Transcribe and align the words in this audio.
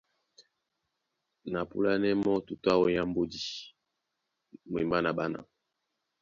Ná 1.51 1.57
a 1.59 1.63
mapúlánɛ́ 1.63 2.11
mɔ́ 2.23 2.35
tutú 2.45 2.67
áō 2.73 2.83
nyá 2.91 3.03
mbódi 3.09 3.39
mwembá 4.69 4.97
na 5.03 5.11
ɓána. 5.17 5.39